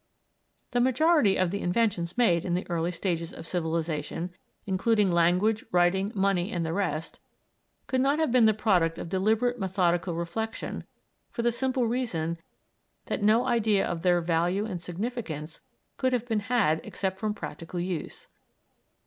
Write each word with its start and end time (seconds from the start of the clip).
The 0.71 0.79
majority 0.81 1.37
of 1.37 1.51
the 1.51 1.61
inventions 1.61 2.17
made 2.17 2.43
in 2.43 2.55
the 2.55 2.67
early 2.71 2.89
stages 2.89 3.31
of 3.31 3.45
civilisation, 3.45 4.31
including 4.65 5.11
language, 5.11 5.63
writing, 5.71 6.11
money, 6.15 6.51
and 6.51 6.65
the 6.65 6.73
rest, 6.73 7.19
could 7.85 8.01
not 8.01 8.17
have 8.17 8.31
been 8.31 8.45
the 8.47 8.53
product 8.55 8.97
of 8.97 9.09
deliberate 9.09 9.59
methodical 9.59 10.15
reflexion 10.15 10.85
for 11.29 11.43
the 11.43 11.51
simple 11.51 11.85
reason 11.87 12.39
that 13.05 13.21
no 13.21 13.45
idea 13.45 13.85
of 13.85 14.01
their 14.01 14.21
value 14.21 14.65
and 14.65 14.81
significance 14.81 15.61
could 15.97 16.13
have 16.13 16.27
been 16.27 16.39
had 16.39 16.81
except 16.83 17.19
from 17.19 17.35
practical 17.35 17.79
use. 17.79 18.25